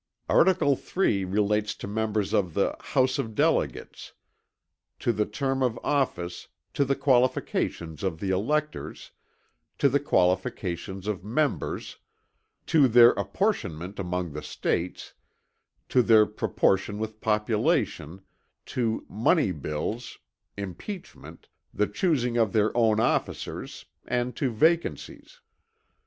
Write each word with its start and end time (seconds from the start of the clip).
Article 0.29 0.75
3 0.75 1.25
relates 1.25 1.75
to 1.75 1.87
members 1.87 2.33
of 2.33 2.55
the 2.55 2.75
"house 2.79 3.19
of 3.19 3.35
delegates"; 3.35 4.13
to 4.97 5.13
the 5.13 5.27
term 5.27 5.61
of 5.61 5.79
office, 5.83 6.47
to 6.73 6.83
the 6.83 6.95
qualifications 6.95 8.01
of 8.01 8.19
the 8.19 8.31
electors, 8.31 9.11
to 9.77 9.87
the 9.87 9.99
qualifications 9.99 11.05
of 11.05 11.23
members, 11.23 11.97
to 12.65 12.87
their 12.87 13.11
apportionment 13.11 13.99
among 13.99 14.33
the 14.33 14.41
States, 14.41 15.13
to 15.87 16.01
their 16.01 16.25
proportion 16.25 16.97
with 16.97 17.21
population, 17.21 18.21
to 18.65 19.05
"money 19.07 19.51
bills," 19.51 20.17
impeachment, 20.57 21.47
the 21.71 21.85
choosing 21.85 22.37
of 22.37 22.53
their 22.53 22.75
own 22.75 22.99
officers, 22.99 23.85
and 24.07 24.35
to 24.35 24.49
vacancies. 24.51 25.41